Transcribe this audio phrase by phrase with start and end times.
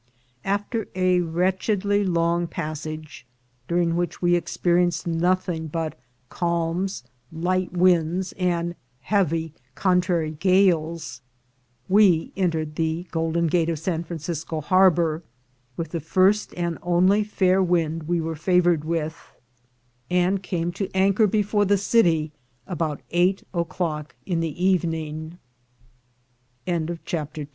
[0.43, 3.27] After a wretchedly long passage,
[3.67, 5.93] during which we experienced nothing but
[6.27, 11.21] calms, light winds, and heavy contrary gales,
[11.87, 15.21] we entered the Golden Gate of San Francisco harbor
[15.77, 19.35] with the first and only fair wind we were favored with,
[20.09, 22.31] and came to anchor before the city
[22.65, 22.97] abou